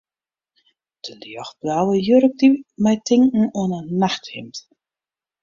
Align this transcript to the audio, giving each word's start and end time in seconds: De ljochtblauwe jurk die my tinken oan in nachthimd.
De 1.07 1.17
ljochtblauwe 1.31 1.95
jurk 2.07 2.33
die 2.39 2.51
my 2.83 2.95
tinken 3.07 3.45
oan 3.61 3.71
in 3.79 3.87
nachthimd. 4.01 4.55